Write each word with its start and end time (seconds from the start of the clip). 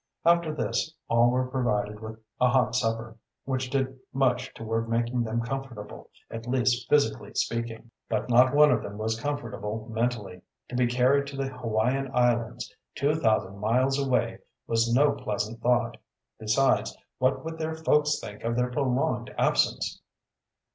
After 0.25 0.51
this 0.51 0.95
all 1.09 1.29
were 1.29 1.45
provided 1.45 1.99
with 1.99 2.17
a 2.39 2.49
hot 2.49 2.73
supper, 2.73 3.17
which 3.45 3.69
did 3.69 3.99
much 4.11 4.51
toward 4.55 4.89
making 4.89 5.21
them 5.23 5.41
comfortable, 5.43 6.09
at 6.31 6.47
least 6.47 6.89
physically 6.89 7.35
speaking. 7.35 7.91
But 8.09 8.27
not 8.27 8.51
one 8.55 8.71
of 8.71 8.81
them 8.81 8.97
was 8.97 9.19
comfortable 9.19 9.87
mentally. 9.91 10.41
To 10.69 10.75
be 10.75 10.87
carried 10.87 11.27
to 11.27 11.37
the 11.37 11.49
Hawaiian 11.49 12.09
Islands, 12.15 12.73
two 12.95 13.13
thousand 13.13 13.59
miles 13.59 13.99
away, 13.99 14.39
was 14.65 14.91
no 14.91 15.11
pleasant 15.11 15.61
thought. 15.61 15.97
Besides, 16.39 16.97
what 17.19 17.45
would 17.45 17.59
their 17.59 17.75
folks 17.75 18.17
think 18.19 18.41
of 18.43 18.55
their 18.55 18.71
prolonged 18.71 19.31
absence? 19.37 20.01